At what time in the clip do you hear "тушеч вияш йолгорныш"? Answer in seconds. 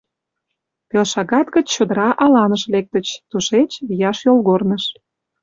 3.29-4.83